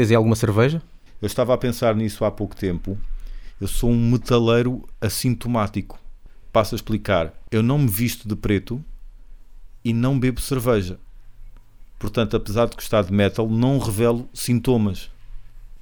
tens 0.00 0.10
aí 0.10 0.16
alguma 0.16 0.34
cerveja? 0.34 0.80
Eu 1.20 1.26
estava 1.26 1.52
a 1.52 1.58
pensar 1.58 1.94
nisso 1.94 2.24
há 2.24 2.30
pouco 2.30 2.56
tempo. 2.56 2.96
Eu 3.60 3.68
sou 3.68 3.90
um 3.90 4.10
metaleiro 4.10 4.82
assintomático. 4.98 5.98
Passo 6.50 6.74
a 6.74 6.76
explicar. 6.76 7.34
Eu 7.50 7.62
não 7.62 7.78
me 7.78 7.86
visto 7.86 8.26
de 8.26 8.34
preto 8.34 8.82
e 9.84 9.92
não 9.92 10.18
bebo 10.18 10.40
cerveja. 10.40 10.98
Portanto, 11.98 12.34
apesar 12.34 12.66
de 12.66 12.74
gostar 12.76 13.02
de 13.02 13.12
metal, 13.12 13.46
não 13.48 13.78
revelo 13.78 14.26
sintomas. 14.32 15.10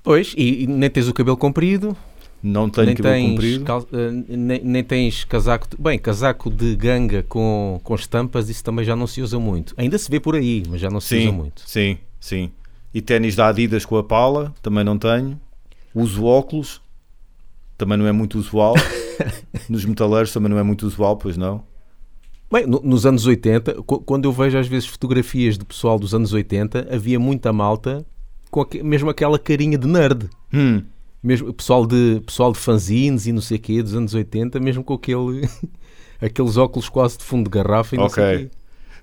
Pois, 0.02 0.34
e, 0.36 0.66
nem 0.66 0.90
tens 0.90 1.06
o 1.06 1.14
cabelo 1.14 1.36
comprido, 1.36 1.96
Não 2.42 2.68
tenho 2.68 2.86
nem 2.88 2.96
cabelo 2.96 3.14
tens, 3.14 3.30
comprido. 3.30 3.64
cal- 3.64 3.86
eh, 3.92 4.10
nem, 4.36 4.60
nem 4.64 4.82
tens 4.82 5.22
casaco. 5.24 5.68
de- 5.68 5.80
bem, 5.80 5.96
casaco 5.98 6.50
de 6.50 6.74
ganga 6.74 7.22
com, 7.22 7.80
com 7.84 7.94
estampas, 7.94 8.48
isso 8.48 8.64
também 8.64 8.84
já 8.84 8.96
não 8.96 9.06
se 9.06 9.22
usa 9.22 9.38
muito. 9.38 9.74
Ainda 9.76 9.96
se 9.96 10.10
vê 10.10 10.18
por 10.18 10.34
aí, 10.34 10.64
mas 10.68 10.80
já 10.80 10.90
não 10.90 11.00
se 11.00 11.14
usa 11.16 11.26
Sim, 11.30 11.32
muito. 11.32 11.62
sim, 11.66 11.98
sim. 12.18 12.50
E 12.92 13.00
ténis 13.02 13.36
da 13.36 13.48
Adidas 13.48 13.84
com 13.84 13.96
a 13.96 14.02
pala, 14.04 14.54
também 14.62 14.82
não 14.84 14.98
tenho. 14.98 15.38
Uso 15.94 16.24
óculos, 16.24 16.80
também 17.76 17.98
não 17.98 18.06
é 18.06 18.12
muito 18.12 18.38
usual. 18.38 18.74
Nos 19.68 19.84
metaleiros 19.84 20.32
também 20.32 20.48
não 20.50 20.58
é 20.58 20.62
muito 20.62 20.86
usual, 20.86 21.16
pois 21.16 21.36
não. 21.36 21.62
Bem, 22.50 22.66
no- 22.66 22.80
nos 22.82 23.04
anos 23.04 23.26
80, 23.26 23.74
qu- 23.82 24.00
quando 24.00 24.24
eu 24.24 24.32
vejo 24.32 24.56
às 24.56 24.66
vezes 24.66 24.88
fotografias 24.88 25.58
do 25.58 25.66
pessoal 25.66 25.98
dos 25.98 26.14
anos 26.14 26.32
80, 26.32 26.88
havia 26.94 27.18
muita 27.20 27.52
malta 27.52 28.06
com 28.50 28.60
aque- 28.62 28.82
mesmo 28.82 29.10
aquela 29.10 29.38
carinha 29.38 29.76
de 29.76 29.86
nerd. 29.86 30.28
Hum, 30.52 30.82
Mesmo 31.22 31.52
pessoal 31.52 31.84
de, 31.84 32.22
pessoal 32.24 32.52
de 32.52 32.58
fanzines 32.60 33.26
e 33.26 33.32
não 33.32 33.42
sei 33.42 33.56
o 33.58 33.60
quê, 33.60 33.82
dos 33.82 33.92
anos 33.94 34.14
80, 34.14 34.60
mesmo 34.60 34.84
com 34.84 34.94
aquele, 34.94 35.46
aqueles 36.22 36.56
óculos 36.56 36.88
quase 36.88 37.18
de 37.18 37.24
fundo 37.24 37.50
de 37.50 37.58
garrafa 37.58 37.96
e 37.96 37.98
não 37.98 38.08
sei 38.08 38.22
o 38.24 38.38
quê. 38.38 38.50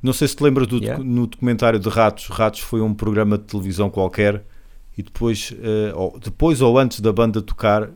Não 0.02 0.14
sei 0.14 0.28
se 0.28 0.36
te 0.36 0.44
lembras 0.44 0.68
do, 0.68 0.78
Yeah. 0.78 1.04
no 1.04 1.26
documentário 1.28 1.80
de 1.80 1.90
Ratos. 1.90 2.28
Ratos 2.28 2.60
foi 2.62 2.82
um 2.82 2.94
programa 2.94 3.38
de 3.38 3.44
televisão 3.46 3.90
qualquer 3.90 4.44
e 4.98 5.02
depois, 5.04 5.54
ou, 5.96 6.18
depois 6.20 6.62
ou 6.62 6.78
antes 6.78 7.00
da 7.02 7.12
banda 7.12 7.42
tocar, 7.42 7.90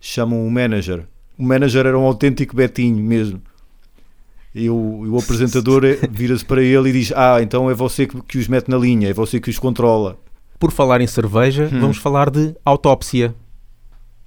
chamam 0.00 0.46
o 0.46 0.50
manager. 0.50 1.06
O 1.38 1.42
manager 1.44 1.86
era 1.86 1.98
um 1.98 2.04
autêntico 2.04 2.54
Betinho 2.56 3.02
mesmo. 3.02 3.40
E 4.54 4.70
o, 4.70 5.02
e 5.04 5.08
o 5.08 5.18
apresentador 5.18 5.84
eh, 5.84 5.98
vira-se 6.10 6.44
para 6.44 6.62
ele 6.62 6.88
e 6.88 6.92
diz: 6.92 7.12
Ah, 7.14 7.42
então 7.42 7.68
é 7.70 7.74
você 7.74 8.06
que, 8.06 8.20
que 8.22 8.38
os 8.38 8.48
mete 8.48 8.68
na 8.68 8.78
linha, 8.78 9.08
é 9.08 9.12
você 9.12 9.38
que 9.38 9.50
os 9.50 9.58
controla. 9.58 10.18
Por 10.58 10.70
falar 10.72 11.00
em 11.02 11.06
cerveja, 11.06 11.68
Hum. 11.70 11.80
vamos 11.80 11.98
falar 11.98 12.30
de 12.30 12.54
autópsia. 12.64 13.34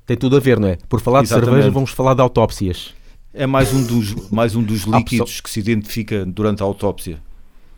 Tem 0.06 0.16
tudo 0.18 0.38
a 0.38 0.40
ver, 0.40 0.60
não 0.60 0.68
é? 0.68 0.78
Por 0.88 1.00
falar 1.02 1.22
de 1.22 1.28
Exatamente. 1.28 1.50
cerveja, 1.52 1.72
vamos 1.72 1.90
falar 1.92 2.14
de 2.14 2.22
autópsias. 2.22 2.94
É 3.34 3.46
mais 3.46 3.72
um 3.74 3.86
dos, 3.86 4.30
mais 4.32 4.56
um 4.56 4.64
dos 4.64 4.84
líquidos 4.84 5.40
que 5.40 5.50
se 5.50 5.60
identifica 5.60 6.26
durante 6.26 6.62
a 6.62 6.66
autópsia. 6.66 7.22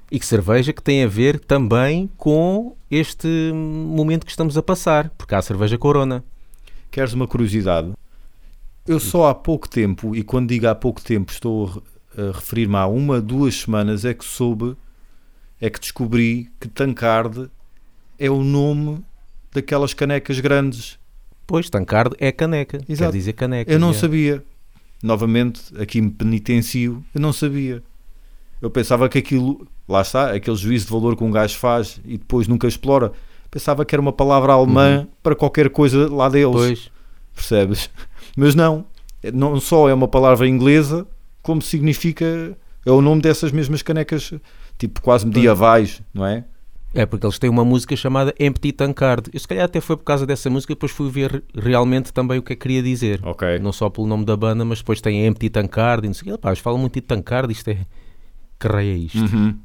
E 0.10 0.20
que 0.20 0.26
cerveja 0.26 0.74
que 0.74 0.82
tem 0.82 1.04
a 1.04 1.08
ver 1.08 1.40
também 1.40 2.10
com 2.18 2.76
este 2.90 3.28
momento 3.54 4.26
que 4.26 4.32
estamos 4.32 4.58
a 4.58 4.64
passar, 4.64 5.10
porque 5.18 5.34
há 5.36 5.38
a 5.40 5.42
cerveja 5.42 5.78
Corona. 5.78 6.24
Queres 6.90 7.14
uma 7.14 7.28
curiosidade? 7.28 7.92
Eu 8.88 9.00
só 9.00 9.30
há 9.30 9.36
pouco 9.36 9.70
tempo, 9.70 10.16
e 10.16 10.24
quando 10.24 10.50
digo 10.50 10.68
há 10.68 10.76
pouco 10.76 11.02
tempo, 11.02 11.32
estou 11.32 11.68
a 11.68 11.72
re- 11.74 12.30
a 12.30 12.32
referir-me 12.34 12.76
a 12.76 12.88
uma, 12.88 13.22
duas 13.22 13.56
semanas, 13.56 14.04
é 14.04 14.14
que 14.14 14.26
soube, 14.26 14.76
é 15.62 15.70
que 15.70 15.80
descobri 15.80 16.50
que 16.60 16.68
Tancard 16.68 17.50
é 18.20 18.30
o 18.30 18.44
nome 18.44 19.00
daquelas 19.54 19.94
canecas 19.94 20.40
grandes. 20.40 20.98
Pois, 21.46 21.70
Tancard 21.70 22.16
é 22.20 22.32
caneca. 22.32 22.80
Quer 22.80 22.92
Exato. 22.92 23.12
dizer 23.14 23.34
caneca. 23.34 23.72
Eu 23.72 23.80
não 23.80 23.94
já. 23.94 24.00
sabia. 24.00 24.44
Novamente, 25.04 25.62
aqui 25.80 26.02
me 26.02 26.12
penitencio, 26.12 27.04
eu 27.14 27.22
não 27.22 27.34
sabia. 27.34 27.84
Eu 28.62 28.70
pensava 28.70 29.10
que 29.10 29.18
aquilo, 29.18 29.68
lá 29.90 30.02
está, 30.02 30.32
aquele 30.32 30.56
juízo 30.56 30.86
de 30.86 30.92
valor 30.92 31.16
que 31.16 31.24
um 31.24 31.31
gajo 31.31 31.58
faz 31.58 32.00
e 32.06 32.18
depois 32.18 32.48
nunca 32.48 32.68
explora. 32.68 33.12
Pensava 33.50 33.84
que 33.84 33.96
era 33.96 34.02
uma 34.02 34.14
palavra 34.14 34.53
alemã 34.53 35.08
para 35.24 35.36
qualquer 35.36 35.70
coisa 35.70 36.08
lá 36.14 36.30
deles. 36.30 36.52
Pois. 36.53 36.92
percebes? 37.36 37.90
Mas 38.38 38.53
não, 38.53 38.86
não 39.34 39.59
só 39.59 39.90
é 39.90 39.94
uma 39.94 40.08
palavra 40.08 40.48
inglesa, 40.48 41.08
como 41.42 41.62
significa, 41.62 42.56
é 42.86 42.92
o 42.92 43.02
nome 43.02 43.22
dessas 43.22 43.52
mesmas 43.52 43.81
canecas, 43.81 44.34
tipo 44.78 45.02
quase 45.02 45.25
medievais, 45.25 46.02
não 46.14 46.25
é? 46.25 46.46
É 46.94 47.06
porque 47.06 47.25
eles 47.25 47.40
têm 47.40 47.50
uma 47.50 47.63
música 47.63 47.96
chamada 47.96 48.34
Empty 48.38 48.74
Tankard. 48.74 49.29
Eu 49.34 49.40
se 49.40 49.47
calhar 49.47 49.63
até 49.63 49.79
foi 49.79 49.96
por 49.96 50.03
causa 50.03 50.25
dessa 50.25 50.50
música, 50.50 50.74
depois 50.74 50.91
fui 50.91 51.09
ver 51.09 51.41
realmente 51.56 52.12
também 52.12 52.38
o 52.38 52.44
que 52.44 52.52
é 52.52 52.56
que 52.56 52.62
queria 52.62 52.84
dizer. 52.84 53.22
Ok. 53.24 53.59
Não 53.59 53.72
só 53.72 53.90
pelo 53.90 54.07
nome 54.07 54.25
da 54.25 54.35
banda, 54.35 54.66
mas 54.66 54.79
depois 54.79 55.00
tem 55.00 55.25
Empty 55.25 55.50
Tankard 55.50 56.06
e 56.06 56.09
não 56.09 56.13
sei 56.13 56.34
o. 56.34 56.38
Pá, 56.38 56.50
eles 56.50 56.59
falam 56.59 56.78
muito 56.78 56.96
de 56.96 57.01
Tankard, 57.01 57.51
isto 57.51 57.69
é... 57.69 57.78
Que 58.59 58.68
raio 58.68 58.91
é 58.91 58.97
isto? 58.97 59.19
Uhum. 59.19 59.57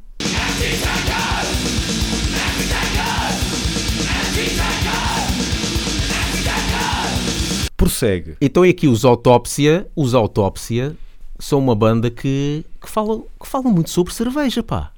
Prossegue. 7.76 8.36
Então 8.40 8.64
e 8.64 8.70
aqui 8.70 8.86
os 8.86 9.04
Autópsia, 9.04 9.88
os 9.96 10.14
Autópsia 10.14 10.96
são 11.38 11.58
uma 11.58 11.74
banda 11.74 12.08
que, 12.08 12.64
que, 12.80 12.88
fala, 12.88 13.18
que 13.18 13.46
fala 13.46 13.68
muito 13.68 13.90
sobre 13.90 14.14
cerveja, 14.14 14.62
pá. 14.62 14.92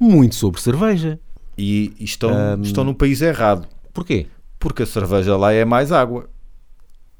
Muito 0.00 0.34
sobre 0.34 0.60
cerveja. 0.60 1.20
E 1.58 1.92
e 1.98 2.04
estão, 2.04 2.60
estão 2.62 2.84
no 2.84 2.94
país 2.94 3.22
errado, 3.22 3.66
Porquê? 3.92 4.26
porque 4.58 4.82
a 4.82 4.86
cerveja 4.86 5.36
lá 5.36 5.52
é 5.52 5.64
mais 5.64 5.90
água. 5.92 6.28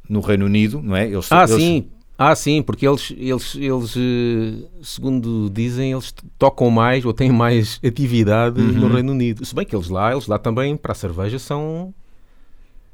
No 0.08 0.20
Reino 0.20 0.44
Unido, 0.46 0.80
não 0.82 0.94
é? 0.94 1.06
Eles, 1.06 1.30
Ah, 1.32 1.44
eles- 1.48 1.54
sim. 1.62 1.86
Ah, 2.18 2.34
sim, 2.34 2.62
porque 2.62 2.86
eles, 2.86 3.12
eles, 3.16 3.54
eles 3.56 3.94
eh, 3.96 4.66
segundo 4.82 5.50
dizem, 5.52 5.92
eles 5.92 6.14
tocam 6.38 6.70
mais 6.70 7.04
ou 7.04 7.12
têm 7.12 7.30
mais 7.30 7.78
atividade 7.84 8.58
Uhum. 8.60 8.72
no 8.72 8.88
Reino 8.88 9.12
Unido. 9.12 9.44
Se 9.44 9.54
bem 9.54 9.66
que 9.66 9.76
eles 9.76 9.88
lá, 9.88 10.12
eles 10.12 10.26
lá 10.26 10.38
também, 10.38 10.76
para 10.78 10.92
a 10.92 10.94
cerveja, 10.94 11.38
são 11.38 11.92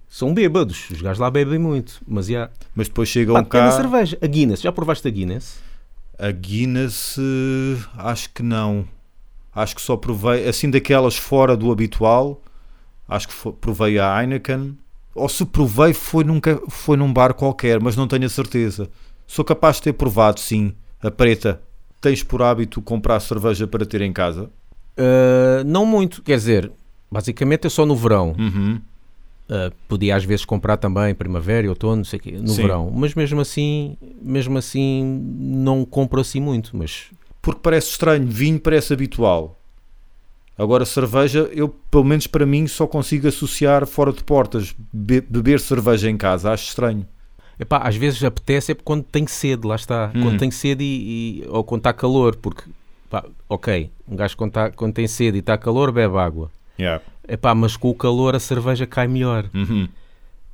são 0.09 0.35
bêbados. 0.35 0.91
Os 0.91 1.01
gajos 1.01 1.19
lá 1.21 1.31
bebem 1.31 1.59
muito. 1.59 2.01
Mas 2.07 2.27
já. 2.27 2.51
Mas 2.75 2.89
depois 2.89 3.09
chegam 3.09 3.35
depende 3.37 3.51
cá. 3.51 3.67
da 3.67 3.73
cerveja. 3.77 4.19
A 4.21 4.27
Guinness, 4.27 4.61
já 4.61 4.73
provaste 4.73 5.07
a 5.07 5.11
Guinness? 5.11 5.59
A 6.19 6.31
Guinness, 6.31 7.17
eh, 7.19 7.79
acho 7.97 8.29
que 8.31 8.43
não. 8.43 8.85
Acho 9.55 9.77
que 9.77 9.83
só 9.83 9.97
provei, 9.97 10.49
assim 10.49 10.71
daquelas 10.71 11.17
fora 11.17 11.57
do 11.57 11.71
habitual, 11.71 12.41
acho 13.09 13.29
que 13.29 13.53
provei 13.53 13.99
a 13.99 14.21
Heineken. 14.21 14.77
Ou 15.15 15.29
se 15.29 15.45
provei 15.45 15.93
foi, 15.93 16.25
nunca, 16.25 16.61
foi 16.69 16.97
num 16.97 17.13
bar 17.13 17.35
qualquer, 17.35 17.79
mas 17.79 17.95
não 17.95 18.09
tenho 18.09 18.25
a 18.25 18.31
certeza. 18.31 18.89
Sou 19.27 19.45
capaz 19.45 19.77
de 19.77 19.83
ter 19.83 19.93
provado, 19.93 20.41
sim, 20.41 20.73
a 21.03 21.11
preta. 21.11 21.61
Tens 22.01 22.23
por 22.23 22.43
hábito 22.43 22.81
comprar 22.81 23.21
cerveja 23.21 23.67
para 23.67 23.85
ter 23.85 24.01
em 24.01 24.13
casa? 24.13 24.51
Uh, 24.99 25.63
não 25.67 25.85
muito, 25.87 26.23
quer 26.23 26.37
dizer, 26.37 26.73
basicamente 27.11 27.67
é 27.67 27.71
só 27.71 27.85
no 27.85 27.95
verão. 27.95 28.35
Uhum. 28.39 28.81
Uh, 29.49 29.71
podia 29.87 30.17
às 30.17 30.25
vezes 30.25 30.45
comprar 30.45 30.79
também 30.79 31.15
primavera 31.15 31.67
e 31.67 31.69
outono, 31.69 31.97
não 31.97 32.05
sei 32.05 32.19
o 32.19 32.23
quê, 32.23 32.33
no 32.33 32.49
Sim. 32.49 32.63
verão. 32.63 32.91
Mas 32.95 33.15
mesmo 33.15 33.41
assim, 33.41 33.97
mesmo 34.21 34.57
assim, 34.57 35.05
não 35.39 35.85
compro 35.85 36.21
assim 36.21 36.41
muito. 36.41 36.75
Mas 36.75 37.11
Porque 37.43 37.61
parece 37.63 37.91
estranho, 37.91 38.27
vinho 38.27 38.59
parece 38.61 38.93
habitual. 38.95 39.59
Agora, 40.57 40.85
cerveja, 40.85 41.51
eu, 41.53 41.69
pelo 41.91 42.05
menos 42.05 42.27
para 42.27 42.47
mim, 42.47 42.67
só 42.69 42.87
consigo 42.87 43.27
associar 43.27 43.87
fora 43.87 44.13
de 44.13 44.23
portas. 44.23 44.75
Be- 44.93 45.21
beber 45.23 45.59
cerveja 45.59 46.09
em 46.09 46.17
casa, 46.17 46.53
acho 46.53 46.69
estranho. 46.69 47.07
Epá, 47.59 47.79
às 47.79 47.97
vezes 47.97 48.23
apetece 48.23 48.73
é 48.73 48.75
quando 48.75 49.03
tem 49.05 49.27
sede, 49.27 49.67
lá 49.67 49.75
está. 49.77 50.13
Hum. 50.15 50.23
Quando 50.23 50.39
tem 50.39 50.51
sede 50.51 50.85
e, 50.85 51.43
e- 51.43 51.47
ou 51.49 51.65
quando 51.65 51.81
está 51.81 51.93
calor, 51.93 52.37
porque, 52.37 52.63
pá, 53.11 53.25
ok, 53.49 53.91
um 54.07 54.15
gajo 54.15 54.37
quando, 54.37 54.53
tá- 54.53 54.71
quando 54.71 54.93
tem 54.95 55.07
sede 55.09 55.39
e 55.39 55.41
está 55.41 55.57
calor 55.59 55.91
bebe 55.91 56.17
água. 56.17 56.51
Yeah. 56.79 57.03
Epá, 57.27 57.55
mas 57.55 57.77
com 57.77 57.91
o 57.91 57.95
calor 57.95 58.35
a 58.35 58.41
cerveja 58.41 58.87
cai 58.87 59.07
melhor. 59.09 59.49
Uhum. 59.55 59.89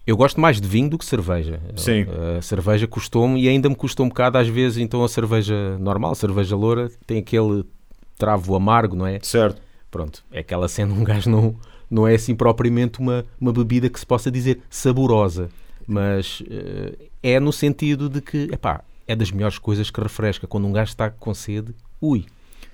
Eu 0.08 0.16
gosto 0.16 0.40
mais 0.40 0.58
de 0.58 0.66
vinho 0.66 0.88
do 0.88 0.96
que 0.96 1.04
cerveja. 1.04 1.60
Sim. 1.76 2.06
A 2.38 2.40
cerveja 2.40 2.86
custou-me 2.86 3.42
e 3.42 3.46
ainda 3.46 3.68
me 3.68 3.76
custa 3.76 4.02
um 4.02 4.08
bocado 4.08 4.38
às 4.38 4.48
vezes, 4.48 4.78
então 4.78 5.04
a 5.04 5.08
cerveja 5.08 5.76
normal, 5.78 6.12
a 6.12 6.14
cerveja 6.14 6.56
loura, 6.56 6.90
tem 7.06 7.18
aquele 7.18 7.62
travo 8.16 8.56
amargo, 8.56 8.96
não 8.96 9.06
é? 9.06 9.18
Certo. 9.20 9.60
Pronto, 9.90 10.24
é 10.32 10.38
aquela 10.38 10.66
cena, 10.66 10.94
um 10.94 11.04
gajo 11.04 11.28
não, 11.28 11.54
não 11.90 12.08
é 12.08 12.14
assim 12.14 12.34
propriamente 12.34 13.00
uma, 13.00 13.26
uma 13.38 13.52
bebida 13.52 13.90
que 13.90 14.00
se 14.00 14.06
possa 14.06 14.30
dizer 14.30 14.62
saborosa, 14.70 15.50
mas 15.86 16.42
eh, 16.50 17.10
é 17.22 17.38
no 17.38 17.52
sentido 17.52 18.08
de 18.08 18.22
que, 18.22 18.48
epá, 18.50 18.80
é 19.06 19.14
das 19.14 19.30
melhores 19.30 19.58
coisas 19.58 19.90
que 19.90 20.00
refresca. 20.00 20.46
Quando 20.46 20.66
um 20.66 20.72
gajo 20.72 20.88
está 20.88 21.10
com 21.10 21.34
sede, 21.34 21.74
ui, 22.00 22.24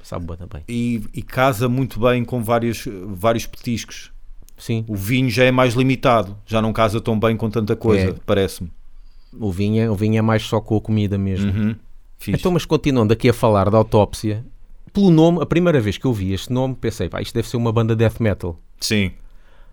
sabe 0.04 0.24
bem 0.24 0.36
bem. 0.52 0.62
E, 0.68 1.02
e 1.12 1.20
casa 1.20 1.68
muito 1.68 1.98
bem 1.98 2.24
com 2.24 2.44
vários, 2.44 2.86
vários 3.08 3.44
petiscos. 3.44 4.13
Sim, 4.56 4.84
O 4.88 4.94
vinho 4.94 5.28
já 5.28 5.44
é 5.44 5.50
mais 5.50 5.74
limitado, 5.74 6.36
já 6.46 6.62
não 6.62 6.72
casa 6.72 7.00
tão 7.00 7.18
bem 7.18 7.36
com 7.36 7.50
tanta 7.50 7.74
coisa, 7.74 8.10
É. 8.10 8.14
parece-me. 8.24 8.70
o 9.38 9.50
vinho, 9.50 9.82
é- 9.82 9.90
o 9.90 9.96
vinho 9.96 10.16
é 10.16 10.22
mais 10.22 10.44
só 10.44 10.60
com 10.60 10.76
a 10.76 10.80
comida 10.80 11.18
mesmo. 11.18 11.50
Uhum. 11.50 11.74
Então, 12.28 12.52
mas 12.52 12.64
continuando 12.64 13.12
aqui 13.12 13.28
a 13.28 13.32
falar 13.32 13.68
da 13.68 13.76
autópsia, 13.76 14.44
pelo 14.92 15.10
nome, 15.10 15.42
a 15.42 15.46
primeira 15.46 15.80
vez 15.80 15.98
que 15.98 16.04
eu 16.06 16.12
vi 16.12 16.32
este 16.32 16.52
nome, 16.52 16.76
pensei, 16.76 17.08
pá, 17.08 17.20
isto 17.20 17.34
deve 17.34 17.48
ser 17.48 17.56
uma 17.56 17.72
banda 17.72 17.96
death 17.96 18.20
metal. 18.20 18.56
Sim. 18.80 19.10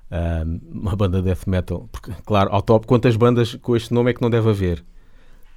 Ah, 0.10 0.44
uma 0.74 0.96
banda 0.96 1.22
death 1.22 1.46
metal. 1.46 1.88
Porque, 1.92 2.12
claro, 2.26 2.50
autop 2.52 2.86
quantas 2.88 3.16
bandas 3.16 3.54
com 3.56 3.76
este 3.76 3.94
nome 3.94 4.10
é 4.10 4.14
que 4.16 4.22
não 4.22 4.30
deve 4.32 4.50
haver? 4.50 4.84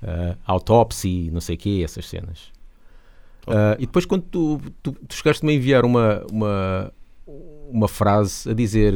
Uh, 0.02 0.36
Autopsy, 0.44 1.30
não 1.32 1.40
sei 1.40 1.54
o 1.54 1.58
quê, 1.58 1.80
essas 1.82 2.06
cenas. 2.06 2.52
Ah, 3.46 3.74
e 3.78 3.86
depois, 3.86 4.04
quando 4.04 4.22
tu, 4.30 4.60
tu, 4.82 4.92
tu 4.92 5.14
chegaste-me 5.14 5.50
a 5.50 5.56
enviar 5.56 5.84
uma, 5.86 6.22
uma, 6.30 6.92
uma 7.70 7.88
frase 7.88 8.50
a 8.50 8.54
dizer 8.54 8.94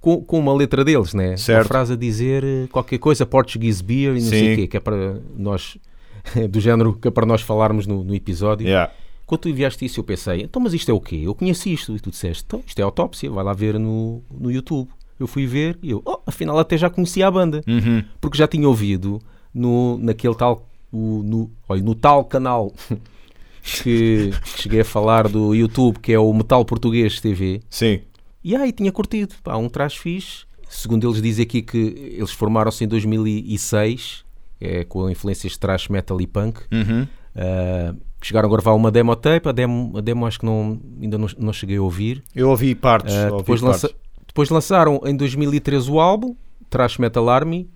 com, 0.00 0.20
com 0.22 0.38
uma 0.38 0.52
letra 0.54 0.84
deles, 0.84 1.14
né? 1.14 1.36
Certo. 1.36 1.60
Uma 1.62 1.68
frase 1.68 1.92
a 1.92 1.96
dizer 1.96 2.42
eh, 2.44 2.66
qualquer 2.70 2.98
coisa, 2.98 3.24
Portuguese 3.24 3.82
beer 3.82 4.16
e 4.16 4.20
não 4.20 4.28
sei 4.28 4.40
Sim. 4.40 4.52
o 4.52 4.56
quê, 4.56 4.66
que 4.66 4.76
é 4.76 4.80
para 4.80 5.20
nós, 5.36 5.78
do 6.50 6.60
género 6.60 6.94
que 6.94 7.08
é 7.08 7.10
para 7.10 7.24
nós 7.26 7.40
falarmos 7.42 7.86
no, 7.86 8.02
no 8.02 8.14
episódio. 8.14 8.66
Yeah. 8.66 8.92
Quando 9.26 9.42
tu 9.42 9.48
enviaste 9.48 9.84
isso, 9.84 10.00
eu 10.00 10.04
pensei, 10.04 10.42
então, 10.42 10.60
mas 10.60 10.74
isto 10.74 10.90
é 10.90 10.94
o 10.94 11.00
quê? 11.00 11.20
Eu 11.24 11.34
conheço 11.34 11.68
isto. 11.68 11.94
E 11.96 12.00
tu 12.00 12.10
disseste, 12.10 12.44
então, 12.46 12.62
isto 12.66 12.78
é 12.78 12.82
autópsia, 12.82 13.30
vai 13.30 13.44
lá 13.44 13.52
ver 13.52 13.78
no, 13.78 14.22
no 14.30 14.50
YouTube. 14.50 14.88
Eu 15.18 15.26
fui 15.28 15.46
ver 15.46 15.78
e 15.82 15.90
eu, 15.92 16.02
oh, 16.04 16.18
afinal 16.26 16.58
até 16.58 16.76
já 16.76 16.90
conhecia 16.90 17.28
a 17.28 17.30
banda. 17.30 17.62
Uhum. 17.66 18.02
Porque 18.20 18.36
já 18.36 18.48
tinha 18.48 18.68
ouvido 18.68 19.20
no, 19.54 19.96
naquele 19.98 20.34
tal, 20.34 20.68
o- 20.90 21.22
no, 21.22 21.50
olha, 21.68 21.82
no 21.82 21.94
tal 21.94 22.24
canal 22.24 22.72
que, 23.62 24.30
que 24.44 24.62
cheguei 24.62 24.80
a 24.80 24.84
falar 24.84 25.28
do 25.28 25.54
YouTube, 25.54 25.98
que 25.98 26.12
é 26.12 26.18
o 26.18 26.32
Metal 26.32 26.64
Português 26.64 27.20
TV. 27.20 27.60
Sim. 27.70 28.00
E 28.44 28.56
aí 28.56 28.72
tinha 28.72 28.90
curtido, 28.90 29.34
pá, 29.42 29.56
um 29.56 29.68
traje 29.68 29.98
fixe. 29.98 30.44
Segundo 30.68 31.06
eles 31.08 31.22
dizem 31.22 31.44
aqui 31.44 31.62
que 31.62 31.78
eles 32.16 32.30
formaram-se 32.30 32.82
em 32.82 32.88
2006, 32.88 34.24
é, 34.60 34.84
com 34.84 35.08
influências 35.10 35.52
de 35.52 35.58
thrash 35.58 35.88
metal 35.88 36.20
e 36.20 36.26
punk. 36.26 36.60
Uhum. 36.72 37.06
Uh, 37.34 37.96
chegaram 38.22 38.48
a 38.48 38.52
gravar 38.52 38.72
uma 38.72 38.90
demo 38.90 39.14
tape, 39.16 39.48
a 39.48 39.52
demo, 39.52 39.96
a 39.96 40.00
demo 40.00 40.26
acho 40.26 40.40
que 40.40 40.46
não, 40.46 40.80
ainda 41.00 41.18
não, 41.18 41.28
não 41.38 41.52
cheguei 41.52 41.76
a 41.76 41.82
ouvir. 41.82 42.22
Eu 42.34 42.48
ouvi 42.50 42.74
partes. 42.74 43.14
Uh, 43.14 43.32
ouvi 43.32 43.38
depois, 43.38 43.60
partes. 43.60 43.82
lança- 43.82 43.94
depois 44.26 44.48
lançaram 44.50 45.00
em 45.04 45.16
2013 45.16 45.90
o 45.90 46.00
álbum, 46.00 46.34
Thrash 46.70 46.98
Metal 46.98 47.28
Army. 47.28 47.68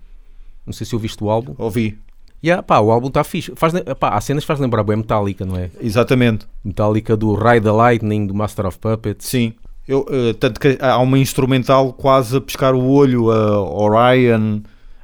Não 0.65 0.73
sei 0.73 0.85
se 0.85 0.95
ouviste 0.95 1.23
o 1.23 1.29
álbum. 1.29 1.55
Ouvi. 1.57 1.97
E 2.41 2.51
ah, 2.51 2.61
pá, 2.61 2.79
o 2.79 2.91
álbum 2.91 3.07
está 3.07 3.23
fixe. 3.23 3.51
Faz, 3.55 3.73
pá, 3.99 4.09
há 4.09 4.21
cenas 4.21 4.43
que 4.43 4.47
faz 4.47 4.59
lembrar 4.59 4.83
bem 4.83 4.97
Metallica, 4.97 5.45
não 5.45 5.57
é? 5.57 5.69
Exatamente. 5.81 6.45
Metallica 6.63 7.17
do 7.17 7.33
Ride 7.33 7.61
the 7.61 7.71
Lightning, 7.71 8.27
do 8.27 8.33
Master 8.33 8.67
of 8.67 8.77
Puppets. 8.77 9.25
Sim. 9.25 9.53
Eu, 9.87 10.05
eh, 10.09 10.33
tanto 10.33 10.59
que 10.59 10.77
há 10.81 10.97
uma 10.99 11.17
instrumental 11.17 11.93
quase 11.93 12.37
a 12.37 12.41
pescar 12.41 12.75
o 12.75 12.89
olho 12.89 13.31
a 13.31 13.61
Orion 13.61 14.59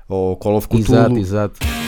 ou 0.08 0.36
Call 0.36 0.58
of 0.58 0.68
Cthulhu. 0.68 0.84
Exato, 0.84 1.18
exato. 1.18 1.83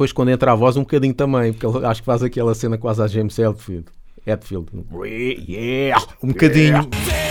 Depois 0.00 0.12
quando 0.12 0.30
entra 0.30 0.52
a 0.52 0.54
voz 0.54 0.78
um 0.78 0.80
bocadinho 0.80 1.12
também, 1.12 1.52
porque 1.52 1.66
ele, 1.66 1.84
acho 1.84 2.00
que 2.00 2.06
faz 2.06 2.22
aquela 2.22 2.54
cena 2.54 2.78
quase 2.78 3.02
a 3.02 3.06
James 3.06 3.38
Hetfield. 3.38 3.84
Hetfield. 4.26 4.70
Yeah! 5.46 6.02
Um 6.22 6.28
bocadinho. 6.28 6.84
Bit. 6.84 7.30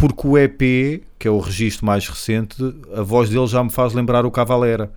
Porque 0.00 0.26
o 0.26 0.38
EP, 0.38 1.02
que 1.18 1.28
é 1.28 1.30
o 1.30 1.38
registro 1.38 1.84
mais 1.84 2.08
recente, 2.08 2.56
a 2.94 3.02
voz 3.02 3.28
dele 3.28 3.46
já 3.46 3.62
me 3.62 3.70
faz 3.70 3.92
lembrar 3.92 4.24
o 4.24 4.30
Cavalera. 4.30 4.90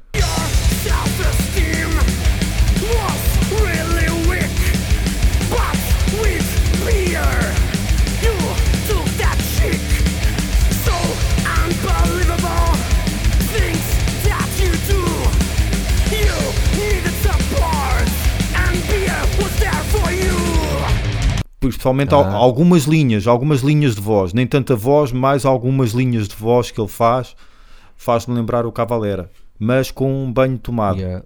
Principalmente 21.69 22.13
al- 22.13 22.23
Ah. 22.23 22.33
algumas 22.33 22.83
linhas, 22.83 23.27
algumas 23.27 23.61
linhas 23.61 23.95
de 23.95 24.01
voz. 24.01 24.33
Nem 24.33 24.45
tanta 24.47 24.75
voz, 24.75 25.11
mais 25.11 25.45
algumas 25.45 25.91
linhas 25.91 26.27
de 26.27 26.35
voz 26.35 26.71
que 26.71 26.79
ele 26.79 26.87
faz, 26.89 27.35
faz-me 27.95 28.33
lembrar 28.35 28.65
o 28.65 28.71
Cavalera. 28.71 29.29
Mas 29.59 29.91
com 29.91 30.23
um 30.25 30.31
banho 30.31 30.57
tomado. 30.57 30.99
Yeah. 30.99 31.25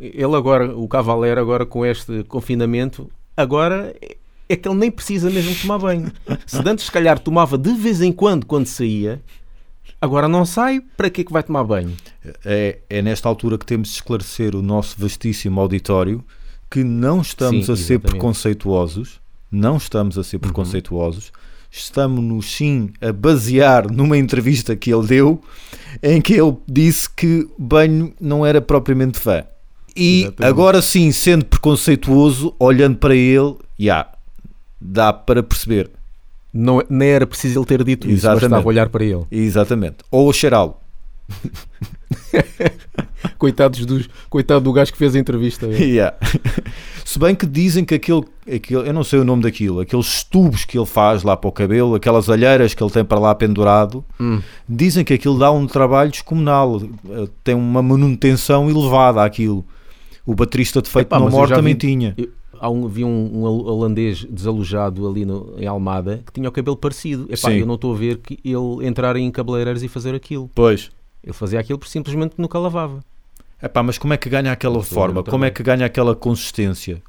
Ele 0.00 0.34
agora, 0.36 0.76
o 0.76 0.86
Cavaleiro 0.88 1.40
agora 1.40 1.64
com 1.66 1.84
este 1.86 2.24
confinamento, 2.24 3.10
agora 3.36 3.94
é- 4.00 4.16
é 4.48 4.56
que 4.56 4.68
ele 4.68 4.78
nem 4.78 4.90
precisa 4.90 5.30
mesmo 5.30 5.54
tomar 5.56 5.78
banho. 5.78 6.10
Se 6.46 6.58
antes 6.66 6.86
se 6.86 6.90
calhar 6.92 7.18
tomava 7.18 7.56
de 7.56 7.72
vez 7.74 8.00
em 8.02 8.12
quando, 8.12 8.44
quando 8.46 8.66
saía, 8.66 9.22
agora 10.00 10.28
não 10.28 10.44
sai, 10.44 10.80
para 10.96 11.08
que 11.10 11.20
é 11.20 11.24
que 11.24 11.32
vai 11.32 11.42
tomar 11.42 11.64
banho? 11.64 11.92
É, 12.44 12.78
é 12.90 13.02
nesta 13.02 13.28
altura 13.28 13.56
que 13.58 13.66
temos 13.66 13.88
de 13.88 13.94
esclarecer 13.94 14.54
o 14.54 14.62
nosso 14.62 14.96
vastíssimo 14.98 15.60
auditório 15.60 16.22
que 16.70 16.82
não 16.84 17.20
estamos 17.20 17.66
Sim, 17.66 17.72
a 17.72 17.76
ser 17.76 17.82
exatamente. 17.94 18.10
preconceituosos, 18.10 19.20
não 19.52 19.76
estamos 19.76 20.16
a 20.16 20.24
ser 20.24 20.38
preconceituosos, 20.38 21.30
estamos 21.70 22.46
sim 22.46 22.90
a 23.00 23.12
basear 23.12 23.92
numa 23.92 24.16
entrevista 24.16 24.74
que 24.74 24.92
ele 24.92 25.06
deu 25.06 25.42
em 26.02 26.20
que 26.20 26.32
ele 26.32 26.56
disse 26.66 27.08
que 27.10 27.46
banho 27.58 28.14
não 28.18 28.44
era 28.44 28.60
propriamente 28.62 29.18
fã. 29.18 29.44
E 29.94 30.22
Exatamente. 30.22 30.50
agora 30.50 30.80
sim, 30.82 31.12
sendo 31.12 31.44
preconceituoso, 31.44 32.54
olhando 32.58 32.96
para 32.96 33.14
ele, 33.14 33.56
já 33.78 34.08
dá 34.80 35.12
para 35.12 35.42
perceber. 35.42 35.90
Não, 36.52 36.82
nem 36.88 37.10
era 37.10 37.26
preciso 37.26 37.58
ele 37.58 37.66
ter 37.66 37.84
dito 37.84 38.06
isso, 38.06 38.20
Exatamente. 38.26 38.50
bastava 38.50 38.68
olhar 38.68 38.88
para 38.88 39.04
ele. 39.04 39.24
Exatamente. 39.30 39.96
Ou 40.10 40.30
a 40.30 40.32
cheirá-lo. 40.32 40.76
Coitados 43.38 43.84
dos, 43.86 44.08
coitado 44.28 44.64
do 44.64 44.72
gajo 44.72 44.92
que 44.92 44.98
fez 44.98 45.14
a 45.14 45.18
entrevista. 45.18 45.66
Yeah. 45.66 46.16
Se 47.04 47.18
bem 47.18 47.34
que 47.34 47.46
dizem 47.46 47.84
que 47.84 47.94
aquele, 47.94 48.22
aquele, 48.52 48.88
eu 48.88 48.92
não 48.92 49.04
sei 49.04 49.18
o 49.18 49.24
nome 49.24 49.42
daquilo, 49.42 49.80
aqueles 49.80 50.24
tubos 50.24 50.64
que 50.64 50.78
ele 50.78 50.86
faz 50.86 51.22
lá 51.22 51.36
para 51.36 51.48
o 51.48 51.52
cabelo, 51.52 51.94
aquelas 51.94 52.28
alheiras 52.30 52.74
que 52.74 52.82
ele 52.82 52.90
tem 52.90 53.04
para 53.04 53.18
lá 53.18 53.34
pendurado, 53.34 54.04
Hum. 54.20 54.40
dizem 54.68 55.04
que 55.04 55.12
aquilo 55.12 55.38
dá 55.38 55.50
um 55.52 55.66
trabalho 55.66 56.10
descomunal, 56.10 56.80
eh, 57.10 57.28
tem 57.44 57.54
uma 57.54 57.82
manutenção 57.82 58.70
elevada 58.70 59.22
àquilo. 59.22 59.64
O 60.24 60.34
baterista 60.34 60.80
de 60.80 60.88
Feito 60.88 61.08
Epá, 61.08 61.18
More 61.20 61.48
já 61.48 61.56
também 61.56 61.74
vi- 61.74 61.78
tinha. 61.80 62.14
Eu- 62.16 62.30
há 62.60 62.70
um, 62.70 62.86
vi 62.88 63.04
um, 63.04 63.08
um 63.10 63.42
holandês 63.44 64.24
desalojado 64.24 65.06
ali 65.08 65.24
no, 65.24 65.54
em 65.58 65.66
Almada 65.66 66.22
que 66.24 66.32
tinha 66.32 66.48
o 66.48 66.52
cabelo 66.52 66.76
parecido. 66.76 67.24
Epá, 67.24 67.50
Sim. 67.50 67.56
eu 67.58 67.66
não 67.66 67.74
estou 67.74 67.92
a 67.94 67.98
ver 67.98 68.18
que 68.18 68.38
ele 68.44 68.86
entrar 68.86 69.16
em 69.16 69.28
cabeleireiros 69.30 69.82
e 69.82 69.88
fazer 69.88 70.14
aquilo. 70.14 70.48
Pois. 70.54 70.90
Ele 71.22 71.32
fazia 71.32 71.60
aquilo 71.60 71.78
por 71.78 71.88
simplesmente 71.88 72.34
nunca 72.38 72.58
lavava. 72.58 73.00
Epá, 73.62 73.82
mas 73.82 73.96
como 73.98 74.12
é 74.12 74.16
que 74.16 74.28
ganha 74.28 74.50
aquela 74.52 74.82
forma? 74.82 75.20
eu 75.20 75.24
Como 75.24 75.44
é 75.44 75.50
que 75.50 75.62
ganha 75.62 75.86
aquela 75.86 76.16
consistência? 76.16 77.00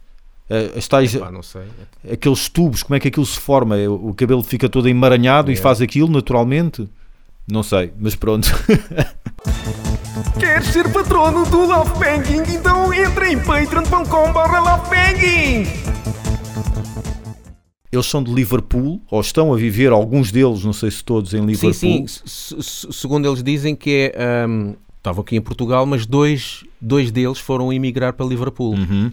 Eh, 0.50 0.74
as 0.78 0.88
tais- 0.88 1.16
Epá, 1.16 1.32
não 1.32 1.42
sei. 1.42 1.64
aqueles 2.12 2.48
tubos, 2.50 2.84
como 2.84 2.96
é 2.96 3.00
que 3.00 3.08
aquilo 3.08 3.26
se 3.26 3.40
forma? 3.40 3.76
O 3.90 4.14
cabelo 4.14 4.44
fica 4.44 4.70
todo 4.70 4.88
emaranhado 4.88 5.50
e 5.50 5.56
É. 5.56 5.58
faz 5.58 5.82
aquilo 5.82 6.10
naturalmente? 6.10 6.88
Não 7.48 7.64
sei, 7.64 7.92
mas 8.00 8.14
pronto. 8.16 8.48
Quer 10.40 10.64
ser 10.64 10.92
patrono 10.92 11.46
do 11.46 11.66
Love 11.66 11.92
Banking? 12.00 12.44
Então 12.56 12.94
entra 12.94 13.32
em 13.32 13.40
patreon.com.br 13.40 14.54
Eles 17.94 18.06
são 18.08 18.24
de 18.24 18.34
Liverpool, 18.34 19.00
ou 19.10 19.22
estão 19.22 19.54
a 19.54 19.58
viver, 19.58 19.92
alguns 19.92 20.32
deles, 20.32 20.64
não 20.64 20.74
sei 20.74 20.90
se 20.90 21.04
todos, 21.04 21.34
em 21.34 21.46
Liverpool. 21.46 21.74
Sim, 21.74 22.08
sim. 22.08 22.22
se- 22.26 22.64
se- 22.64 22.92
Segundo 22.94 23.28
eles 23.28 23.44
dizem 23.44 23.76
que 23.76 24.12
é. 24.16 24.46
hum, 24.48 24.76
estavam 24.98 25.22
aqui 25.22 25.36
em 25.36 25.42
Portugal, 25.42 25.86
mas 25.86 26.06
dois, 26.06 26.64
dois 26.82 27.12
deles 27.12 27.38
foram 27.40 27.72
emigrar 27.72 28.14
para 28.14 28.26
Liverpool. 28.26 28.74
Uhum. 28.76 29.12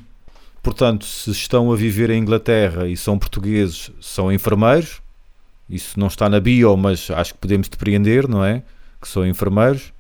Portanto, 0.63 1.05
se 1.05 1.31
estão 1.31 1.71
a 1.73 1.77
viver 1.77 2.11
em 2.11 2.21
Inglaterra 2.23 2.87
e 2.89 2.97
são 2.97 3.19
portugueses, 3.19 3.91
são 4.01 4.33
enfermeiros. 4.33 5.01
Isso 5.69 5.99
não 5.99 6.07
está 6.09 6.29
na 6.29 6.41
bio, 6.41 6.77
mas 6.77 7.11
acho 7.11 7.35
que 7.35 7.41
podemos 7.41 7.69
depreender, 7.69 8.27
não 8.29 8.45
é? 8.45 8.63
Que 9.01 9.09
são 9.09 9.27
enfermeiros. 9.27 9.93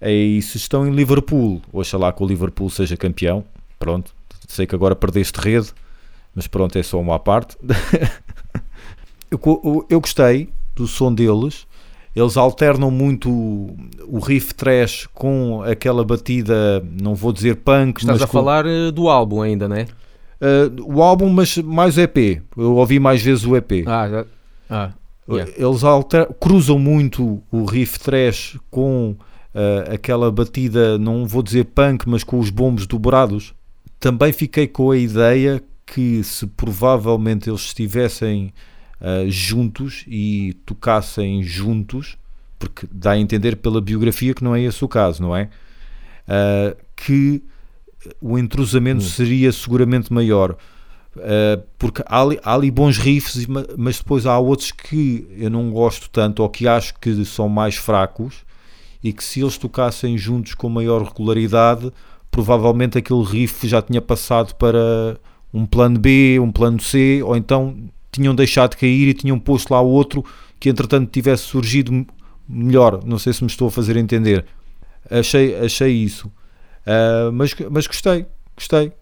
E 0.00 0.40
se 0.42 0.56
estão 0.56 0.86
em 0.86 0.90
Liverpool, 0.94 1.62
oxalá 1.72 2.12
que 2.12 2.22
o 2.22 2.26
Liverpool 2.26 2.68
seja 2.70 2.96
campeão. 2.96 3.44
Pronto, 3.78 4.12
sei 4.46 4.66
que 4.66 4.74
agora 4.74 4.94
perdeste 4.94 5.38
rede, 5.40 5.72
mas 6.36 6.46
pronto, 6.46 6.78
é 6.78 6.82
só 6.84 7.00
uma 7.00 7.16
à 7.16 7.18
parte. 7.18 7.56
eu, 9.30 9.40
eu- 9.42 9.86
eu 9.90 10.00
gostei 10.00 10.50
do 10.74 10.86
som 10.86 11.12
deles. 11.12 11.66
Eles 12.14 12.36
alternam 12.38 12.90
muito 12.90 13.28
o, 13.30 13.76
o 14.06 14.18
riff 14.20 14.54
trash 14.54 15.06
com 15.12 15.62
aquela 15.62 16.02
batida, 16.02 16.82
não 16.98 17.14
vou 17.14 17.30
dizer 17.32 17.56
punk, 17.56 17.98
Estás 18.00 18.22
a 18.22 18.26
com- 18.26 18.32
falar 18.32 18.64
eh, 18.66 18.90
do 18.90 19.08
álbum 19.10 19.42
ainda, 19.42 19.68
não 19.68 19.76
é? 19.76 19.86
Uh, 20.40 20.94
o 20.96 21.02
álbum, 21.02 21.28
mas 21.30 21.56
mais 21.58 21.96
o 21.96 22.00
EP. 22.00 22.42
Eu 22.56 22.74
ouvi 22.76 22.98
mais 22.98 23.22
vezes 23.22 23.44
o 23.44 23.54
EP. 23.56 23.84
Ah, 23.86 24.08
já. 24.08 24.24
Ah. 24.70 24.90
Yeah. 25.28 25.52
Eles 25.56 25.82
alter- 25.84 26.28
cruzam 26.40 26.78
muito 26.78 27.42
o 27.50 27.64
riff 27.64 27.98
trash 27.98 28.58
com 28.70 29.14
ah, 29.54 29.92
aquela 29.94 30.30
batida, 30.30 30.96
não 30.98 31.26
vou 31.26 31.42
dizer 31.42 31.64
punk, 31.66 32.08
mas 32.08 32.22
com 32.24 32.38
os 32.38 32.48
bombos 32.48 32.86
dobrados. 32.86 33.52
Também 34.00 34.32
fiquei 34.32 34.66
com 34.68 34.90
a 34.90 34.96
ideia 34.96 35.62
que 35.86 36.22
se 36.24 36.46
provavelmente 36.46 37.48
eles 37.48 37.62
estivessem 37.62 38.52
ah, 39.00 39.24
juntos 39.28 40.04
e 40.08 40.54
tocassem 40.66 41.42
juntos, 41.42 42.16
porque 42.58 42.86
dá 42.90 43.12
a 43.12 43.18
entender 43.18 43.56
pela 43.56 43.80
biografia 43.80 44.34
que 44.34 44.42
não 44.44 44.54
é 44.54 44.62
esse 44.62 44.84
o 44.84 44.88
caso, 44.88 45.22
não 45.22 45.34
é? 45.36 45.48
Ah, 46.28 46.76
que 46.96 47.42
o 48.20 48.38
entrosamento 48.38 49.02
Hum. 49.02 49.08
seria 49.08 49.50
seguramente 49.52 50.12
maior. 50.12 50.56
Uh, 51.16 51.62
porque 51.78 52.02
há 52.04 52.20
ali, 52.20 52.38
há 52.44 52.52
ali 52.54 52.70
bons 52.70 52.98
riffs, 52.98 53.46
ma- 53.46 53.64
mas 53.78 53.96
depois 53.96 54.26
há 54.26 54.38
outros 54.38 54.70
que 54.70 55.26
eu 55.38 55.48
não 55.48 55.70
gosto 55.70 56.10
tanto 56.10 56.42
ou 56.42 56.48
que 56.50 56.68
acho 56.68 56.92
que 57.00 57.24
são 57.24 57.48
mais 57.48 57.74
fracos 57.76 58.44
e 59.02 59.14
que 59.14 59.24
se 59.24 59.40
eles 59.40 59.56
tocassem 59.56 60.18
juntos 60.18 60.52
com 60.52 60.68
maior 60.68 61.02
regularidade, 61.02 61.90
provavelmente 62.30 62.98
aquele 62.98 63.22
riff 63.24 63.66
já 63.66 63.80
tinha 63.80 64.02
passado 64.02 64.54
para 64.56 65.18
um 65.56 65.64
plano 65.64 65.98
B, 65.98 66.38
um 66.40 66.52
plano 66.52 66.80
C, 66.80 67.22
ou 67.22 67.36
então 67.36 67.76
tinham 68.12 68.34
deixado 68.34 68.72
de 68.72 68.76
cair 68.76 69.08
e 69.08 69.14
tinham 69.14 69.38
posto 69.38 69.70
lá 69.72 69.80
outro 69.80 70.24
que 70.60 70.68
entretanto 70.68 71.10
tivesse 71.10 71.44
surgido 71.44 72.06
melhor. 72.48 73.02
Não 73.04 73.18
sei 73.18 73.32
se 73.32 73.42
me 73.42 73.50
estou 73.50 73.68
a 73.68 73.70
fazer 73.70 73.96
entender. 73.96 74.44
Achei, 75.10 75.56
achei 75.56 75.92
isso. 75.92 76.28
Uh, 76.86 77.32
mas, 77.32 77.54
mas 77.70 77.86
gostei, 77.86 78.26
gostei. 78.54 78.92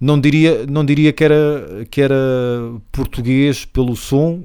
Não 0.00 0.18
diria, 0.18 0.66
não 0.66 0.84
diria 0.84 1.12
que, 1.12 1.22
era, 1.22 1.86
que 1.90 2.00
era 2.00 2.16
português 2.90 3.66
pelo 3.66 3.94
som, 3.94 4.44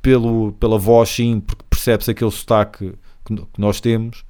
pelo, 0.00 0.52
pela 0.52 0.78
voz, 0.78 1.08
sim, 1.08 1.40
porque 1.40 1.64
percebe-se 1.68 2.12
aquele 2.12 2.30
sotaque 2.30 2.92
que, 3.24 3.34
que 3.36 3.60
nós 3.60 3.80
temos, 3.80 4.24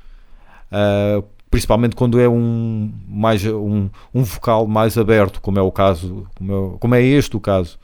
Ah, 0.71 1.23
principalmente 1.55 1.95
quando 1.95 2.19
é 2.21 2.29
um, 2.29 2.93
mais, 3.07 3.45
um, 3.47 3.89
um 4.13 4.23
vocal 4.25 4.67
mais 4.67 4.99
aberto, 4.99 5.41
como 5.41 5.57
é 5.57 5.63
o 5.63 5.71
caso, 5.71 6.27
como 6.35 6.53
é, 6.75 6.79
como 6.81 6.95
é 6.97 7.03
este 7.03 7.37
o 7.37 7.41
caso. 7.41 7.79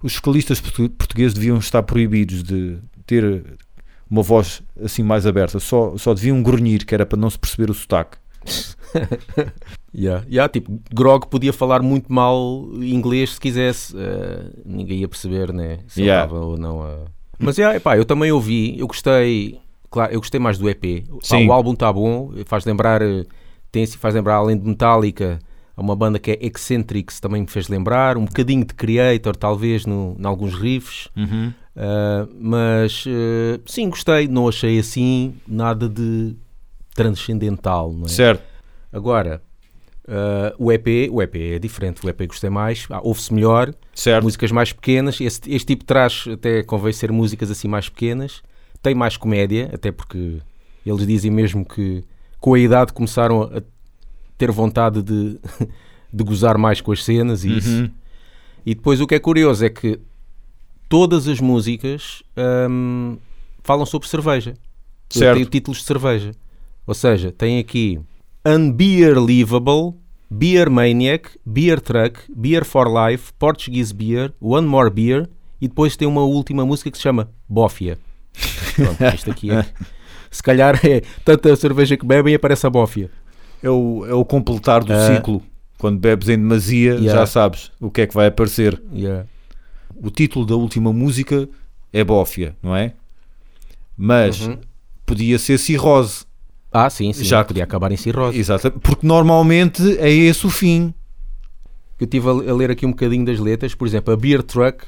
Os 0.00 0.14
vocalistas 0.14 0.60
portu- 0.60 0.88
portugueses 0.90 1.34
deviam 1.34 1.58
estar 1.58 1.82
proibidos 1.82 2.44
de 2.44 2.78
ter 3.04 3.44
uma 4.08 4.22
voz 4.22 4.62
assim 4.82 5.02
mais 5.02 5.26
aberta, 5.26 5.58
só, 5.58 5.96
só 5.96 6.14
deviam 6.14 6.40
grunhir, 6.42 6.86
que 6.86 6.94
era 6.94 7.04
para 7.04 7.18
não 7.18 7.28
se 7.28 7.36
perceber 7.38 7.70
o 7.70 7.74
sotaque. 7.74 8.16
Yeah. 9.94 10.22
Yeah, 10.30 10.52
tipo, 10.52 10.78
Grog 10.94 11.26
podia 11.28 11.52
falar 11.52 11.82
muito 11.82 12.12
mal 12.12 12.68
inglês 12.74 13.30
se 13.34 13.40
quisesse, 13.40 13.96
eh, 13.96 14.50
ninguém 14.64 14.98
ia 14.98 15.08
perceber, 15.08 15.50
né? 15.50 15.78
Se 15.88 16.02
Yeah. 16.02 16.30
ou 16.32 16.58
não 16.58 16.82
a. 16.82 17.06
Mas 17.38 17.56
yeah, 17.56 17.74
epá, 17.74 17.96
eu 17.96 18.04
também 18.04 18.30
ouvi, 18.30 18.78
eu 18.78 18.86
gostei, 18.86 19.58
claro, 19.90 20.12
eu 20.12 20.20
gostei 20.20 20.40
mais 20.40 20.58
do 20.58 20.68
EP. 20.68 21.04
Pá, 21.28 21.36
o 21.38 21.52
álbum 21.52 21.72
está 21.72 21.92
bom, 21.92 22.32
faz 22.46 22.64
lembrar, 22.64 23.02
eh, 23.02 23.24
tem, 23.70 23.86
faz 23.86 24.14
lembrar 24.14 24.36
além 24.36 24.58
de 24.58 24.66
Metallica, 24.66 25.38
há 25.76 25.80
uma 25.80 25.94
banda 25.94 26.18
que 26.18 26.30
é 26.32 26.38
Eccentrics, 26.40 27.20
também 27.20 27.42
me 27.42 27.48
fez 27.48 27.68
lembrar, 27.68 28.16
um 28.16 28.24
bocadinho 28.24 28.64
de 28.64 28.74
Creator, 28.74 29.36
talvez, 29.36 29.86
no, 29.86 30.16
em 30.18 30.26
alguns 30.26 30.54
riffs. 30.54 31.08
Uh, 31.78 32.28
mas 32.40 33.06
uh, 33.06 33.62
sim, 33.64 33.88
gostei, 33.88 34.26
não 34.26 34.48
achei 34.48 34.80
assim 34.80 35.36
nada 35.46 35.88
de 35.88 36.34
transcendental, 36.92 37.92
não 37.92 38.06
é? 38.06 38.08
Certo. 38.08 38.42
Agora, 38.92 39.40
uh, 40.08 40.54
o 40.58 40.72
EP, 40.72 41.08
o 41.12 41.22
EP 41.22 41.36
é 41.36 41.58
diferente, 41.60 42.04
o 42.04 42.08
EP 42.08 42.26
gostei 42.26 42.50
mais, 42.50 42.86
ah, 42.90 43.00
ouve-se 43.00 43.32
melhor, 43.32 43.72
Certo. 43.94 44.24
músicas 44.24 44.50
mais 44.50 44.72
pequenas, 44.72 45.20
este, 45.20 45.54
este 45.54 45.66
tipo 45.66 45.84
traz 45.84 46.24
até 46.32 46.64
convém 46.64 46.92
ser 46.92 47.12
músicas 47.12 47.48
assim 47.48 47.68
mais 47.68 47.88
pequenas, 47.88 48.42
tem 48.82 48.94
mais 48.94 49.16
comédia, 49.16 49.70
até 49.72 49.90
porque 49.90 50.38
eles 50.84 51.06
dizem 51.06 51.30
mesmo 51.30 51.64
que 51.64 52.04
com 52.40 52.54
a 52.54 52.58
idade 52.58 52.92
começaram 52.92 53.42
a 53.42 53.62
ter 54.36 54.50
vontade 54.50 55.02
de, 55.02 55.38
de 56.12 56.24
gozar 56.24 56.56
mais 56.56 56.80
com 56.80 56.92
as 56.92 57.04
cenas 57.04 57.44
e 57.44 57.58
isso. 57.58 57.82
Uhum. 57.82 57.90
E 58.64 58.74
depois 58.74 59.00
o 59.00 59.06
que 59.06 59.14
é 59.14 59.18
curioso 59.18 59.64
é 59.64 59.70
que 59.70 59.98
todas 60.88 61.26
as 61.28 61.40
músicas 61.40 62.22
hum, 62.70 63.16
falam 63.62 63.84
sobre 63.84 64.08
cerveja. 64.08 64.54
Certo. 65.10 65.36
Tem 65.36 65.44
títulos 65.44 65.78
de 65.78 65.84
cerveja. 65.84 66.32
Ou 66.86 66.94
seja, 66.94 67.32
tem 67.32 67.58
aqui 67.58 68.00
Unbeerleavable, 68.46 69.94
Beer 70.30 70.70
Maniac, 70.70 71.30
Beer 71.44 71.80
Truck, 71.80 72.20
Beer 72.34 72.64
for 72.64 72.86
Life, 72.88 73.32
Portuguese 73.38 73.92
Beer, 73.92 74.32
One 74.40 74.66
More 74.66 74.90
Beer 74.90 75.28
e 75.60 75.68
depois 75.68 75.96
tem 75.96 76.06
uma 76.06 76.22
última 76.22 76.64
música 76.64 76.90
que 76.90 76.96
se 76.96 77.02
chama 77.02 77.30
Bófia. 77.48 77.98
Pronto, 78.76 79.14
isto 79.14 79.30
aqui 79.30 79.50
é. 79.50 79.64
Se 80.30 80.42
calhar 80.42 80.78
é 80.84 81.02
tanta 81.24 81.54
cerveja 81.56 81.96
que 81.96 82.04
bebem 82.04 82.32
e 82.32 82.36
aparece 82.36 82.66
a 82.66 82.70
bófia. 82.70 83.10
É 83.62 83.70
o, 83.70 84.04
é 84.06 84.12
o 84.14 84.24
completar 84.24 84.84
do 84.84 84.92
Ah. 84.92 85.14
ciclo. 85.16 85.42
Quando 85.78 85.98
bebes 85.98 86.28
em 86.28 86.36
demasia, 86.36 86.94
Yeah. 86.94 87.20
já 87.20 87.26
sabes 87.26 87.70
o 87.80 87.90
que 87.90 88.00
é 88.02 88.06
que 88.06 88.14
vai 88.14 88.26
aparecer. 88.26 88.80
Yeah. 88.92 89.24
O 89.96 90.10
título 90.10 90.44
da 90.44 90.54
última 90.56 90.92
música 90.92 91.48
é 91.92 92.02
Bófia, 92.04 92.56
não 92.62 92.74
é? 92.76 92.92
Mas 93.96 94.40
Uhum. 94.46 94.58
podia 95.06 95.38
ser 95.38 95.58
Cirrose. 95.58 96.24
Ah, 96.72 96.90
sim, 96.90 97.12
sim. 97.12 97.24
Já- 97.24 97.42
podia 97.44 97.64
acabar 97.64 97.90
em 97.90 97.96
cirrose. 97.96 98.38
Exato. 98.38 98.70
Porque 98.72 99.06
normalmente 99.06 99.96
é 99.98 100.10
esse 100.10 100.46
o 100.46 100.50
fim. 100.50 100.92
Eu 101.98 102.04
estive 102.04 102.28
a, 102.28 102.30
a 102.30 102.54
ler 102.54 102.70
aqui 102.70 102.84
um 102.84 102.90
bocadinho 102.90 103.24
das 103.24 103.38
letras, 103.40 103.74
por 103.74 103.86
exemplo, 103.88 104.12
a 104.12 104.16
Beer 104.16 104.42
Truck, 104.42 104.84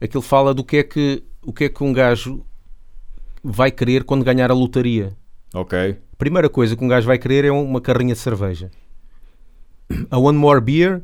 aquilo 0.00 0.22
fala 0.22 0.52
do 0.52 0.64
que 0.64 0.78
é 0.78 0.82
que, 0.82 1.22
o 1.42 1.52
que 1.52 1.64
é 1.64 1.68
que 1.68 1.82
um 1.84 1.92
gajo 1.92 2.44
vai 3.48 3.70
querer 3.70 4.04
quando 4.04 4.24
ganhar 4.24 4.50
a 4.50 4.54
lotaria. 4.54 5.16
Ok. 5.54 5.96
Primeira 6.18 6.48
coisa 6.48 6.76
que 6.76 6.84
um 6.84 6.88
gajo 6.88 7.06
vai 7.06 7.18
querer 7.18 7.46
é 7.46 7.50
uma 7.50 7.80
carrinha 7.80 8.12
de 8.12 8.20
cerveja. 8.20 8.70
A 10.10 10.18
One 10.18 10.36
More 10.36 10.60
Beer, 10.60 11.00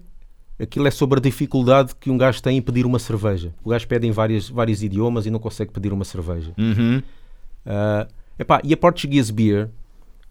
aquilo 0.61 0.87
é 0.87 0.91
sobre 0.91 1.19
a 1.19 1.23
dificuldade 1.23 1.95
que 1.99 2.11
um 2.11 2.19
gajo 2.19 2.43
tem 2.43 2.59
em 2.59 2.63
pedir 2.63 2.85
uma 2.85 2.99
cerveja. 2.99 3.55
O 3.65 3.71
gajo 3.71 3.89
pede 3.89 4.07
em 4.07 4.11
várias, 4.11 4.49
vários 4.49 4.83
idiomas 4.83 5.25
e 5.25 5.31
não 5.31 5.39
consegue 5.39 5.73
pedir 5.73 5.93
uma 5.93 6.05
cerveja. 6.05 6.53
Uhum. 6.59 7.03
Ah, 7.65 8.07
epá, 8.39 8.61
e 8.63 8.75
a 8.75 8.77
Portuguese 8.77 9.33
Beer 9.33 9.71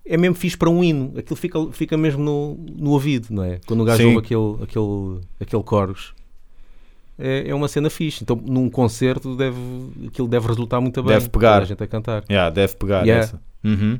é 0.06 0.16
mesmo 0.16 0.36
fixe 0.36 0.56
para 0.56 0.70
um 0.70 0.84
hino. 0.84 1.14
Aquilo 1.18 1.36
fica, 1.36 1.72
fica 1.72 1.98
mesmo 1.98 2.24
no, 2.24 2.56
no 2.78 2.92
ouvido, 2.92 3.30
não 3.32 3.44
é? 3.44 3.60
Quando 3.66 3.82
o 3.82 3.86
gajo 3.86 4.04
Sim. 4.04 4.16
ouve 4.16 4.20
aquele, 4.20 4.64
aquele, 4.64 5.22
aquele 5.40 5.64
chorus. 5.68 6.14
É, 7.18 7.50
é 7.50 7.56
uma 7.56 7.68
cena 7.68 7.90
fixe. 7.90 8.24
Então, 8.24 8.36
num 8.36 8.70
concerto, 8.70 9.36
deve, 9.36 9.58
aquilo 10.08 10.28
deve 10.28 10.48
resultar 10.48 10.82
muito 10.82 11.02
bem. 11.04 11.14
Deve 11.14 11.30
pegar. 11.30 11.62
A 11.62 11.66
gente 11.66 11.84
a 11.84 11.88
cantar. 11.88 12.24
Yeah, 12.30 12.50
deve 12.50 12.76
pegar 12.76 13.04
Yeah. 13.06 13.24
essa. 13.24 13.42
Uhum. 13.64 14.00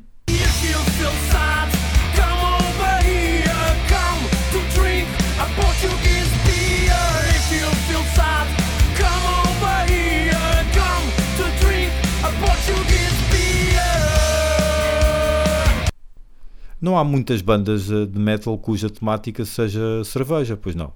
Não 16.84 16.98
há 16.98 17.04
muitas 17.06 17.42
bandas 17.42 17.90
eh, 17.90 18.06
de 18.06 18.20
metal 18.20 18.58
cuja 18.58 18.90
temática 18.90 19.46
seja 19.46 20.04
cerveja, 20.04 20.58
pois 20.58 20.76
não. 20.76 20.92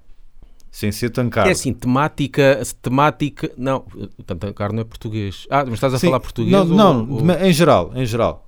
Sem 0.77 0.91
ser 0.91 1.09
tancar. 1.09 1.47
É 1.47 1.51
assim, 1.53 1.73
temática, 1.73 2.61
temática. 2.83 3.51
Não, 3.57 3.83
o 4.15 4.21
Tantancar 4.21 4.71
não 4.71 4.81
é 4.81 4.83
português. 4.83 5.47
Ah, 5.49 5.63
mas 5.65 5.73
estás 5.73 5.91
a 5.95 5.97
Sim. 5.97 6.05
falar 6.05 6.19
português? 6.19 6.51
Não, 6.51 6.69
ou- 6.69 6.75
não, 6.75 7.09
ou- 7.13 7.31
em 7.47 7.51
geral, 7.51 7.91
em 7.95 8.05
geral. 8.05 8.45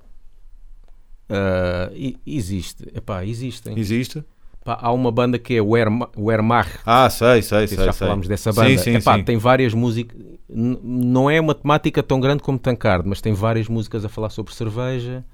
E- 1.92 2.16
existe. 2.24 2.84
Epá, 2.94 3.24
existem. 3.24 3.76
Existe? 3.76 4.22
Pá, 4.64 4.78
há 4.80 4.92
uma 4.92 5.10
banda 5.10 5.40
que 5.40 5.54
é 5.56 5.60
o 5.60 5.70
Wehrma- 5.70 6.08
Wehrmacht. 6.16 6.78
Ah, 6.86 7.10
sei, 7.10 7.42
sei, 7.42 7.66
sei 7.66 7.66
se 7.68 7.74
sei. 7.76 7.84
já 7.84 7.92
sei. 7.92 8.06
falámos 8.06 8.28
dessa 8.28 8.52
Sim, 8.52 8.60
banda. 8.60 8.78
sim, 8.78 8.94
Epá, 8.94 9.16
sim. 9.16 9.24
Tem 9.24 9.36
várias 9.36 9.74
músicas. 9.74 10.16
Não 10.48 11.28
é 11.28 11.40
uma 11.40 11.54
temática 11.54 12.00
tão 12.00 12.20
grande 12.20 12.44
como 12.44 12.60
Tankard, 12.60 13.08
mas 13.08 13.20
tem 13.20 13.32
várias 13.32 13.66
músicas 13.68 14.04
a 14.04 14.08
falar 14.08 14.30
sobre 14.30 14.54
cerveja. 14.54 15.24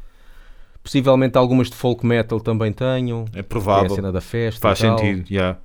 Possivelmente 0.83 1.37
algumas 1.37 1.69
de 1.69 1.77
folk 1.77 2.07
metal 2.07 2.41
também 2.41 2.73
tenham. 2.73 3.27
É 3.29 3.33
Tem 3.33 3.41
a 3.41 3.45
provável. 3.45 3.91
cena 3.95 4.11
da 4.11 4.21
festa. 4.23 4.61
Faz 4.63 4.79
sentido, 4.79 5.27
yeah. 5.31 5.59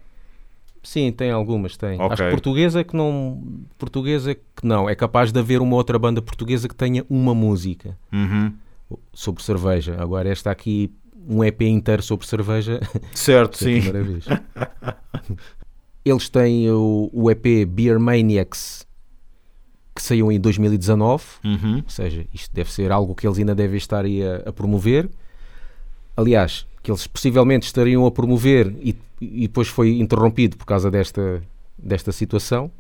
Sim, 0.84 1.12
tem 1.12 1.30
algumas, 1.32 1.78
tem. 1.78 2.00
Ok. 2.00 2.14
Acho 2.14 2.24
que 2.24 2.30
portuguesa 2.32 2.80
é 2.80 2.84
que 2.84 2.96
não. 2.96 3.44
Portuguesa 3.78 4.32
é 4.32 4.36
que 4.36 4.42
não. 4.66 4.90
É 4.90 4.96
capaz 4.96 5.32
de 5.32 5.40
haver 5.40 5.62
uma 5.62 5.76
outra 5.76 6.00
banda 6.00 6.22
portuguesa 6.22 6.68
que 6.68 6.76
tenha 6.76 7.06
uma 7.10 7.36
música 7.36 7.98
Uhum. 8.12 8.54
sobre 9.14 9.44
cerveja. 9.44 9.96
Agora, 10.00 10.28
esta 10.30 10.50
aqui, 10.50 10.92
um 11.30 11.44
EP 11.44 11.62
inteiro 11.62 12.02
sobre 12.02 12.26
cerveja, 12.26 12.80
Certo, 13.14 13.56
a 13.56 13.58
sim. 13.58 13.82
Eles 16.04 16.30
têm 16.30 16.70
o, 16.72 17.10
o 17.14 17.30
EP 17.30 17.66
Beer 17.68 18.00
Maniacs 18.00 18.88
que 19.94 20.02
saiu 20.02 20.32
em 20.32 20.40
2019, 20.40 21.24
Uhum. 21.44 21.76
ou 21.84 21.90
seja, 21.90 22.26
isto 22.34 22.50
deve 22.56 22.72
ser 22.72 22.92
algo 22.92 23.14
que 23.14 23.28
eles 23.28 23.38
ainda 23.38 23.54
devem 23.54 23.78
estar 23.78 24.06
aí 24.06 24.24
a, 24.24 24.38
a 24.48 24.54
promover. 24.54 25.10
Aliás, 26.22 26.68
que 26.84 26.92
eles 26.92 27.08
possivelmente 27.08 27.66
estariam 27.66 28.06
a 28.06 28.12
promover 28.12 28.74
e, 28.80 28.96
e 29.20 29.48
depois 29.48 29.68
foi 29.68 30.00
interrompido 30.00 30.56
por 30.56 30.66
causa 30.66 30.92
desta, 30.92 31.42
desta 31.78 32.12
situação. 32.12 32.72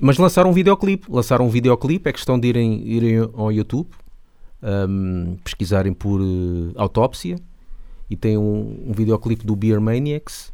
Mas 0.00 0.18
lançaram 0.18 0.50
um 0.50 0.52
videoclipe. 0.52 1.06
Lançaram 1.08 1.46
um 1.46 1.50
videoclipe. 1.50 2.08
É 2.08 2.12
questão 2.12 2.38
de 2.38 2.48
irem, 2.48 2.86
irem 2.86 3.18
ao 3.34 3.52
YouTube, 3.52 3.88
ahm, 4.62 5.36
pesquisarem 5.44 5.92
por 5.92 6.20
eh, 6.20 6.72
autópsia. 6.76 7.36
E 8.08 8.16
tem 8.16 8.36
um, 8.36 8.84
um 8.88 8.92
videoclipe 8.92 9.46
do 9.46 9.54
Beer 9.54 9.80
Maniacs. 9.80 10.52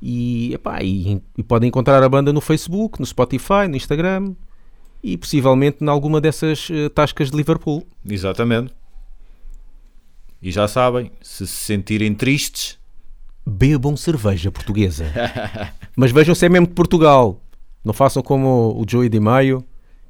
E, 0.00 0.54
epá, 0.54 0.82
e, 0.82 1.20
e 1.36 1.42
podem 1.42 1.68
encontrar 1.68 2.02
a 2.02 2.08
banda 2.08 2.32
no 2.32 2.40
Facebook, 2.40 3.00
no 3.00 3.06
Spotify, 3.06 3.66
no 3.68 3.76
Instagram 3.76 4.34
e 5.02 5.16
possivelmente 5.16 5.82
em 5.82 5.88
alguma 5.88 6.20
dessas 6.20 6.68
eh, 6.70 6.88
tascas 6.88 7.30
de 7.30 7.36
Liverpool. 7.36 7.86
Exatamente. 8.08 8.72
E 10.40 10.50
já 10.50 10.68
sabem, 10.68 11.10
se 11.20 11.46
se 11.46 11.54
sentirem 11.54 12.14
tristes, 12.14 12.78
Bebam 13.48 13.96
cerveja 13.96 14.52
portuguesa. 14.52 15.06
Mas 15.96 16.12
vejam 16.12 16.34
se 16.34 16.44
é 16.44 16.48
mesmo 16.50 16.66
de 16.66 16.74
Portugal. 16.74 17.40
Não 17.82 17.94
façam 17.94 18.22
como 18.22 18.78
o 18.78 18.84
Joey 18.86 19.08
Di 19.08 19.18
Maio, 19.18 19.64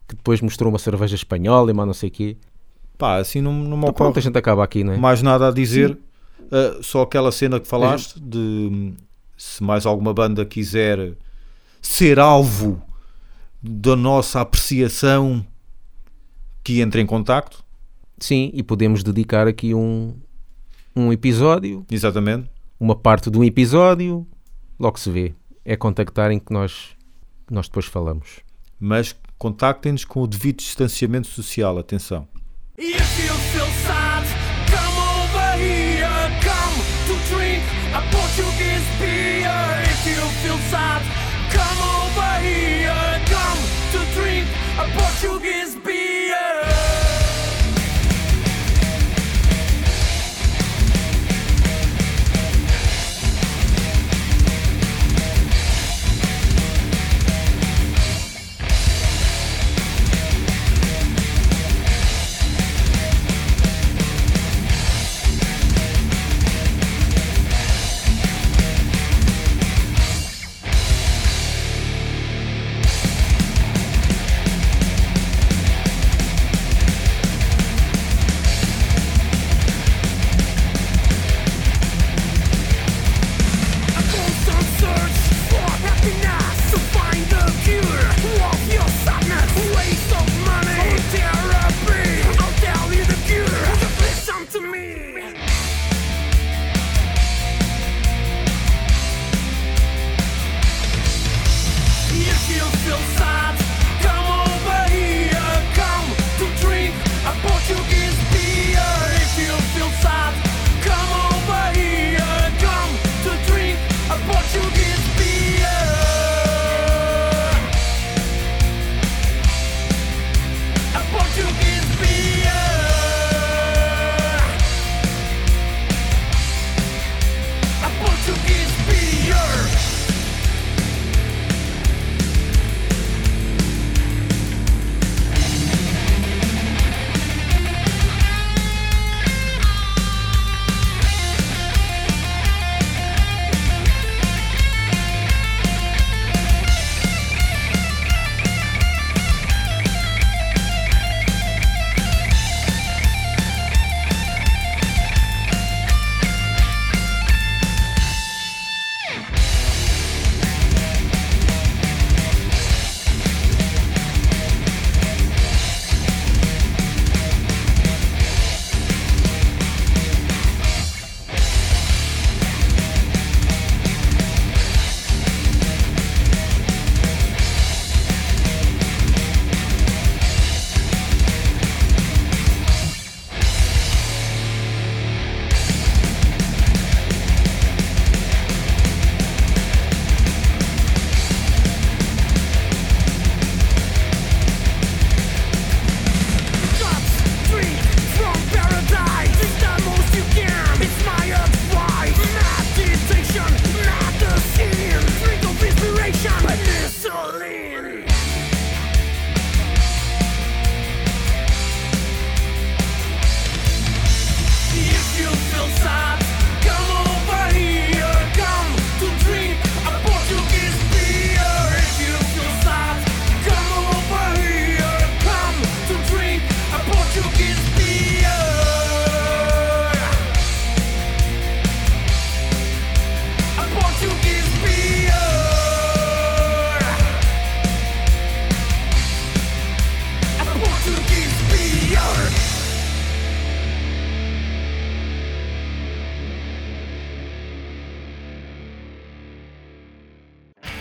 que 0.08 0.16
depois 0.16 0.40
mostrou 0.40 0.73
uma 0.73 0.78
cerveja 0.78 1.14
espanhola 1.14 1.70
e 1.70 1.75
mais 1.75 1.87
não 1.87 1.94
sei 1.94 2.08
o 2.08 2.12
quê. 2.12 2.37
pá, 2.97 3.18
assim 3.18 3.40
não, 3.40 3.52
não 3.52 3.76
me 3.76 3.87
Então 3.87 4.12
a 4.14 4.20
gente 4.20 4.37
acaba 4.37 4.64
aqui, 4.64 4.82
não 4.82 4.94
é? 4.94 4.97
mais 4.97 5.23
nada 5.23 5.49
a 5.49 5.50
dizer. 5.52 5.97
Uh, 6.40 6.82
só 6.82 7.02
aquela 7.02 7.30
cena 7.30 7.61
que 7.61 7.68
falaste 7.68 8.18
de 8.18 8.38
hum, 8.38 8.97
se 9.37 9.62
mais 9.62 9.87
alguma 9.87 10.12
banda 10.12 10.44
quiser 10.44 11.12
ser 11.80 12.18
alvo 12.18 12.82
da 13.62 13.94
nossa 13.94 14.40
apreciação, 14.40 15.47
que 16.64 16.80
entre 16.80 17.00
em 17.00 17.06
contacto. 17.06 17.62
Sim, 18.20 18.50
e 18.52 18.62
podemos 18.62 19.02
dedicar 19.02 19.46
aqui 19.46 19.75
um, 19.75 20.14
um 20.94 21.12
episódio, 21.12 21.84
Exatamente. 21.90 22.50
uma 22.78 22.96
parte 22.96 23.30
de 23.30 23.38
um 23.38 23.44
episódio, 23.44 24.26
logo 24.78 24.98
se 24.98 25.10
vê. 25.10 25.34
É 25.64 25.76
contactarem 25.76 26.38
que 26.38 26.52
nós, 26.52 26.96
nós 27.50 27.66
depois 27.68 27.87
falamos. 27.87 28.40
Mas 28.80 29.14
contactem-nos 29.38 30.04
com 30.04 30.22
o 30.22 30.26
devido 30.26 30.58
distanciamento 30.58 31.28
social. 31.28 31.78
Atenção. 31.78 32.26
If 32.76 33.38